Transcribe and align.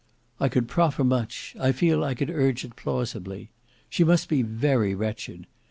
"I 0.39 0.49
could 0.49 0.67
proffer 0.67 1.03
much: 1.03 1.55
I 1.59 1.71
feel 1.71 2.03
I 2.03 2.15
could 2.15 2.31
urge 2.31 2.65
it 2.65 2.75
plausibly. 2.75 3.51
She 3.87 4.03
must 4.03 4.29
be 4.29 4.41
very 4.41 4.95
wretched. 4.95 5.45